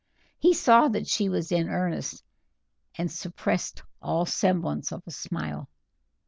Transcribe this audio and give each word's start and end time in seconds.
He 0.39 0.55
saw 0.55 0.87
that 0.87 1.05
she 1.07 1.29
was 1.29 1.51
in 1.51 1.69
earnest, 1.69 2.23
and 2.97 3.11
suppressed 3.11 3.83
all 4.01 4.25
semblance 4.25 4.91
of 4.91 5.03
a 5.05 5.11
smile. 5.11 5.69